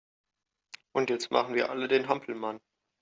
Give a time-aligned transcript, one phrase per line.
[0.95, 2.59] Und jetzt machen wir alle den Hampelmann!